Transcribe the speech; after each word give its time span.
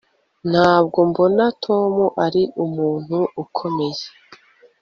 Ntabwo 0.51 0.97
mbona 1.09 1.43
Tom 1.63 1.93
ari 2.25 2.43
umuntu 2.65 3.17
ukomeye 3.43 4.03